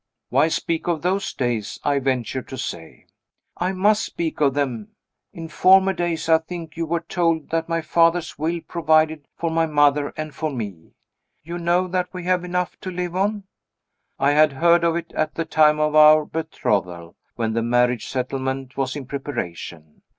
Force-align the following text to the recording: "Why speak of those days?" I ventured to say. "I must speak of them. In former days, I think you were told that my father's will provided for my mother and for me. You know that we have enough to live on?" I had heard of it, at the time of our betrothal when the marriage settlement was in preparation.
"Why 0.29 0.47
speak 0.47 0.87
of 0.87 1.03
those 1.03 1.31
days?" 1.31 1.79
I 1.83 1.99
ventured 1.99 2.47
to 2.47 2.57
say. 2.57 3.05
"I 3.57 3.71
must 3.71 4.03
speak 4.03 4.41
of 4.41 4.55
them. 4.55 4.87
In 5.31 5.47
former 5.47 5.93
days, 5.93 6.27
I 6.27 6.39
think 6.39 6.75
you 6.75 6.87
were 6.87 7.01
told 7.01 7.51
that 7.51 7.69
my 7.69 7.81
father's 7.81 8.35
will 8.39 8.61
provided 8.61 9.27
for 9.37 9.51
my 9.51 9.67
mother 9.67 10.11
and 10.17 10.33
for 10.33 10.49
me. 10.49 10.95
You 11.43 11.59
know 11.59 11.87
that 11.87 12.11
we 12.15 12.23
have 12.23 12.43
enough 12.43 12.79
to 12.79 12.89
live 12.89 13.15
on?" 13.15 13.43
I 14.17 14.31
had 14.31 14.53
heard 14.53 14.83
of 14.83 14.95
it, 14.95 15.13
at 15.13 15.35
the 15.35 15.45
time 15.45 15.79
of 15.79 15.93
our 15.93 16.25
betrothal 16.25 17.15
when 17.35 17.53
the 17.53 17.61
marriage 17.61 18.07
settlement 18.07 18.75
was 18.77 18.95
in 18.95 19.05
preparation. 19.05 20.01